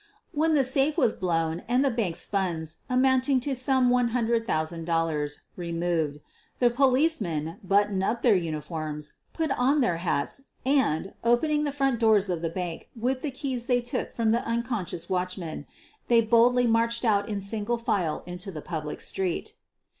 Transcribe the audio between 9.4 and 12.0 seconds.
on their hats 180 SOPHIE LYONS and, opening the front